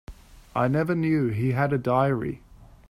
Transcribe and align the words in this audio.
I 0.55 0.67
never 0.67 0.95
knew 0.95 1.27
he 1.27 1.51
had 1.51 1.71
a 1.73 1.77
diary. 1.77 2.41